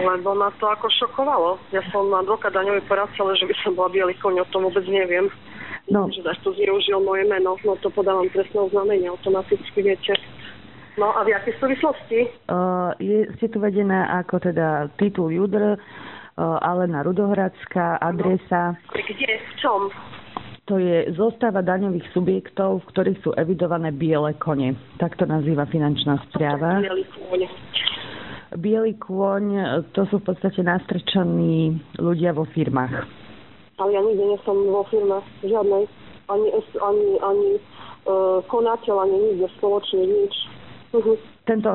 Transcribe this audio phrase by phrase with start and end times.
[0.00, 1.56] lebo ma to ako šokovalo.
[1.72, 4.84] Ja som advokát daňový poradca, ale že by som bola bielý koň, o tom vôbec
[4.88, 5.28] neviem.
[5.86, 10.18] No, Že to zneužil moje meno, no to podávam trestné oznámenie automaticky, viete.
[10.98, 12.26] No a v akej súvislosti?
[12.50, 18.74] uh, je, ste tu vedená ako teda titul Judr, uh, Alena Rudohradská, adresa.
[18.90, 19.30] Kde?
[19.30, 19.80] V čom?
[20.66, 24.74] To je zostava daňových subjektov, v ktorých sú evidované biele kone.
[24.98, 26.82] Tak to nazýva finančná správa.
[26.82, 27.46] Bielý kôň.
[28.54, 29.44] Bielý kôň,
[29.90, 32.94] to sú v podstate nastrčaní ľudia vo firmách.
[33.76, 35.84] Ale ja nikde nie som vo firme žiadnej.
[36.26, 37.48] Ani, ani, ani
[38.06, 40.34] uh, konateľ, ani nikde spoločne, nič.
[40.94, 41.14] Mhm.
[41.46, 41.70] Tento,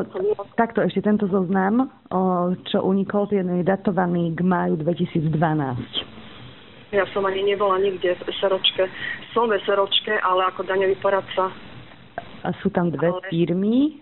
[0.59, 5.31] takto ešte tento zoznam, o, čo unikol, ten je datovaný k máju 2012.
[6.91, 8.91] Ja som ani nebola nikde v SROčke.
[9.31, 11.55] Som v SROčke, ale ako daňový poradca.
[12.43, 13.95] A sú tam dve Ale- firmy,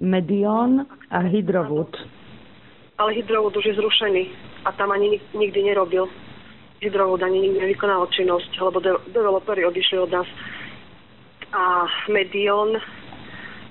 [0.00, 1.96] Medion a Hydrowood.
[2.98, 4.22] Ale Hydrowood už je zrušený
[4.64, 6.08] a tam ani nik- nikdy nerobil.
[6.80, 10.28] Hydrowood ani nikdy nevykonal činnosť, lebo de- developeri odišli od nás.
[11.52, 12.76] A Medion,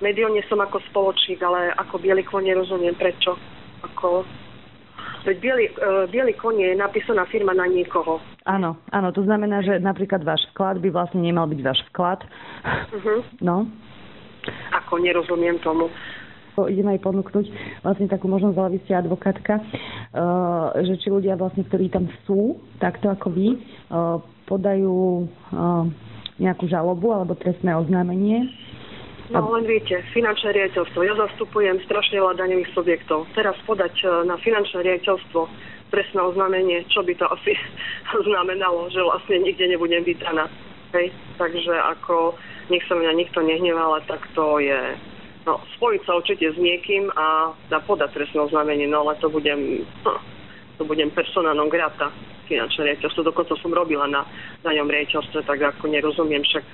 [0.01, 3.37] Medion nie som ako spoločník, ale ako biely kon nerozumiem prečo.
[3.85, 4.25] Ako,
[5.25, 8.17] veď biely, uh, biely kon je napísaná firma na niekoho.
[8.49, 12.25] Áno, áno, to znamená, že napríklad váš vklad by vlastne nemal byť váš vklad.
[12.65, 13.21] Uh-huh.
[13.41, 13.69] No,
[14.83, 15.89] Ako nerozumiem tomu.
[16.55, 17.45] To idem aj ponúknuť
[17.83, 22.55] vlastne takú možnosť, ale vy ste advokátka, uh, že či ľudia vlastne, ktorí tam sú,
[22.79, 23.59] takto ako vy,
[23.91, 25.83] uh, podajú uh,
[26.39, 28.47] nejakú žalobu alebo trestné oznámenie.
[29.35, 31.01] No len viete, finančné riaditeľstvo.
[31.01, 33.25] Ja zastupujem strašne veľa daňových subjektov.
[33.33, 35.49] Teraz podať na finančné riaditeľstvo
[35.89, 37.57] trestné oznámenie, čo by to asi
[38.29, 40.45] znamenalo, že vlastne nikde nebudem vydaná.
[40.95, 41.11] Hej?
[41.35, 42.39] Takže ako,
[42.71, 44.79] nech sa mňa nikto nehneval, tak to je...
[45.45, 49.85] No, spojiť sa určite s niekým a dá podať trestné oznámenie, no ale to budem...
[50.07, 50.21] Hm,
[50.75, 52.11] to budem persona non grata
[52.45, 53.25] finančné riaditeľstvo.
[53.25, 54.27] Dokonca som robila na
[54.61, 56.65] daňom riaditeľstve, tak ako nerozumiem, však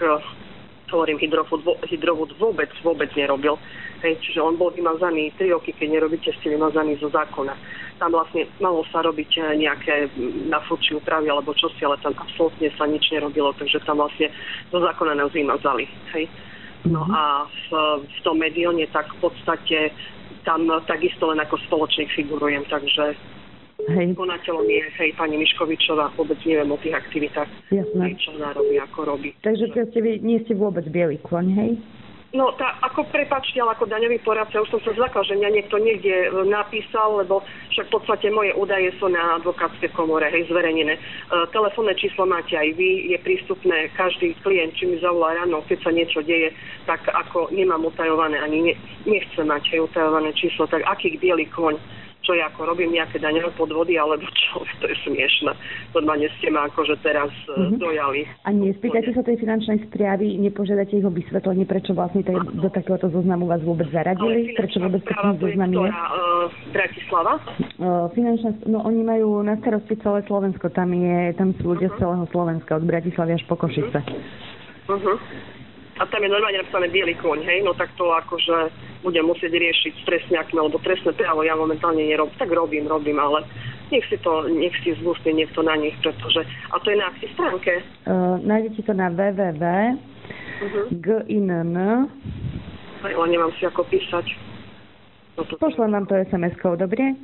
[0.91, 3.55] e, hovorím, Hydrofood, vo- Hydrowood vôbec, vôbec nerobil.
[4.03, 7.55] Hej, čiže on bol vymazaný 3 roky, keď nerobíte, ste vymazaní zo zákona.
[8.01, 12.67] Tam vlastne malo sa robiť eh, nejaké mm, na úpravy alebo čosi, ale tam absolútne
[12.75, 14.33] sa nič nerobilo, takže tam vlastne
[14.73, 15.87] zo zákona nás vymazali.
[16.17, 16.27] Hej.
[16.89, 17.65] No a v,
[18.09, 19.93] v tom medióne tak v podstate
[20.41, 23.13] tam takisto len ako spoločník figurujem, takže
[23.89, 28.13] Hej, konateľom je hej, pani Miškovičová, vôbec neviem o tých aktivitách, jasné.
[28.21, 29.33] čo ona robí, ako robí.
[29.41, 31.71] Takže ste vy nie ste vôbec bielý kôň, hej?
[32.31, 35.75] No, tá, ako prepačte, ale ako daňový poradca, už som sa zlakal, že mňa niekto
[35.75, 37.43] niekde e, napísal, lebo
[37.75, 40.95] však v podstate moje údaje sú na advokátskej komore, hej, zverejnené.
[40.95, 41.01] E,
[41.51, 45.91] telefónne číslo máte aj vy, je prístupné každý klient, či mi zavolá ráno, keď sa
[45.91, 46.55] niečo deje,
[46.87, 51.75] tak ako nemám utajované, ani ne, nechcem mať hej, utajované číslo, tak aký biely koň,
[52.21, 55.53] čo ja ako robím nejaké daňové podvody, alebo čo, to je smiešne.
[55.97, 57.81] Normálne ste ma akože teraz mm-hmm.
[57.81, 58.25] dojali.
[58.45, 63.09] A nespýtate sa tej finančnej správy, nepožiadate ich o vysvetlenie, prečo vlastne tej, do takéhoto
[63.09, 64.53] zoznamu vás vôbec zaradili?
[64.53, 65.77] Prečo vôbec taký zoznam je?
[65.81, 67.33] ktorá, uh, Bratislava?
[67.81, 71.99] Uh, finančná, no oni majú na starosti celé Slovensko, tam, je, tam sú ľudia z
[71.99, 73.99] celého Slovenska, od Bratislavy až po Košice.
[74.89, 75.17] Uh-huh.
[76.01, 78.73] A tam je normálne napísané biely kôň, hej, no tak to akože
[79.05, 83.45] budem musieť riešiť s trestňákmi, alebo trestné právo ja momentálne nerobím, tak robím, robím, ale
[83.93, 86.41] nech si to, nech si zbústne niekto na nich, pretože,
[86.73, 87.73] a to je na akej stránke?
[88.09, 89.61] Uh, nájdete to na www
[90.61, 90.85] Uh-huh.
[90.93, 91.77] GINN.
[93.01, 94.25] Ale nemám si ako písať.
[95.37, 97.17] No to, Pošlem vám to SMS-kou, dobre?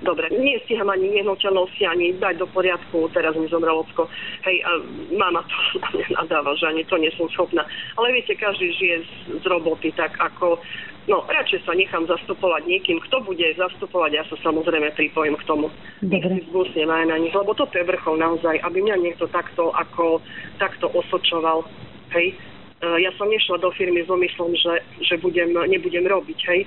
[0.00, 4.08] Dobre, nestíham ani nehnuteľnosti, ani dať do poriadku, teraz mi zomrel ocko.
[4.48, 4.70] Hej, a
[5.12, 7.68] mama to na mňa nadáva, že ani to nie som schopná.
[8.00, 9.10] Ale viete, každý žije z,
[9.40, 10.56] z roboty, tak ako,
[11.04, 12.96] no, radšej sa nechám zastupovať niekým.
[13.08, 15.68] Kto bude zastupovať, ja sa samozrejme pripojím k tomu.
[16.00, 16.40] Dobre.
[16.88, 20.24] aj na nich, lebo toto je vrchol naozaj, aby mňa niekto takto, ako,
[20.56, 21.68] takto osočoval.
[22.16, 22.34] Hej,
[22.80, 26.60] E, ja som nešla do firmy s úmyslom, že, že budem, nebudem robiť, hej.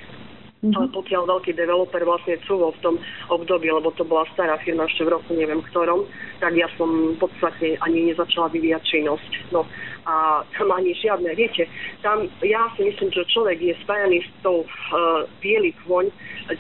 [0.64, 2.96] Ale pokiaľ veľký developer vlastne cúvol v tom
[3.28, 6.08] období, lebo to bola stará firma ešte v roku neviem ktorom,
[6.40, 9.52] tak ja som v podstate ani nezačala vyvíjať činnosť.
[9.52, 9.68] No
[10.08, 11.68] a tam ani žiadne, viete,
[12.00, 16.12] tam ja si myslím, že človek je spájaný s tou uh, bielý kvoň,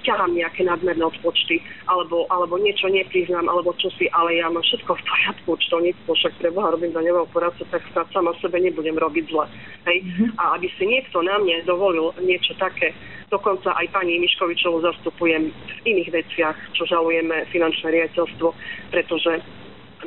[0.03, 1.59] ťahám nejaké nadmerné odpočty,
[1.91, 6.33] alebo, alebo niečo nepriznám, alebo čo si, ale ja mám všetko v poriadku, účtovníctvo, však
[6.39, 9.45] pre Boha robím daňového poradcu, tak sa sama sebe nebudem robiť zle.
[9.88, 9.97] Hej?
[10.39, 12.95] A aby si niekto na mne dovolil niečo také,
[13.33, 18.47] dokonca aj pani Miškovičovú zastupujem v iných veciach, čo žalujeme finančné riaditeľstvo,
[18.94, 19.41] pretože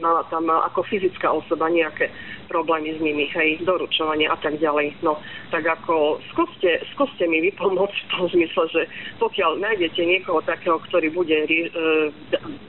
[0.01, 2.11] mala tam ako fyzická osoba nejaké
[2.47, 4.95] problémy s nimi, hej, doručovanie a tak ďalej.
[5.03, 5.19] No,
[5.51, 8.83] tak ako skúste, skúste mi vypomôcť v tom zmysle, že
[9.19, 11.69] pokiaľ nájdete niekoho takého, ktorý bude e,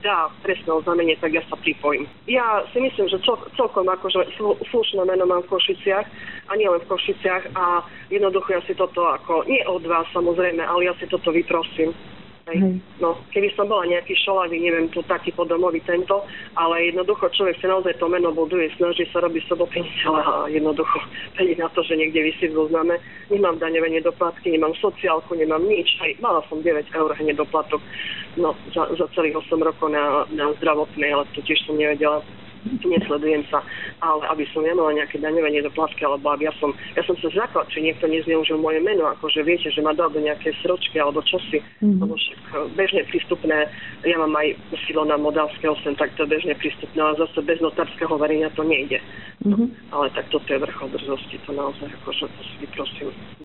[0.01, 2.09] dá trestné oznámenie, tak ja sa pripojím.
[2.25, 4.38] Ja si myslím, že cel, celkom akože
[4.73, 6.06] slušné meno mám v Košiciach
[6.50, 10.89] a nielen v Košiciach a jednoducho ja si toto ako, nie od vás samozrejme, ale
[10.89, 11.94] ja si toto vyprosím.
[12.47, 12.79] Hej.
[13.03, 16.23] No, keby som bola nejaký šolavý, neviem, tu taký podomový tento,
[16.55, 20.95] ale jednoducho človek si naozaj to meno buduje, snaží sa robiť sobopenice, ale jednoducho
[21.35, 23.03] pení na to, že niekde vysí v zozname.
[23.27, 25.91] Nemám daňové nedoplatky, nemám sociálku, nemám nič.
[25.99, 27.83] Hej, mala som 9 eur hneď doplatok
[28.39, 32.23] no, za, za celých 8 rokov na, na zdravotnej, ale to tiež som nevedela
[32.67, 33.63] nesledujem sa,
[34.01, 37.65] ale aby som nemala nejaké daňové nedoplatky, alebo aby ja som, ja som sa zľakla,
[37.73, 41.59] či niekto nezneužil moje meno, akože viete, že ma dal do nejaké sročky alebo čosi,
[41.59, 41.99] mm-hmm.
[42.01, 43.57] lebo však e, bežne prístupné,
[44.05, 44.53] ja mám aj
[44.85, 48.61] silo na Modalské 8, tak to je bežne prístupné, ale zase bez notárskeho verenia to
[48.61, 49.01] nejde.
[49.41, 49.67] Mm-hmm.
[49.91, 53.09] No, ale tak toto je vrchol drzosti, to naozaj akože to si prosím.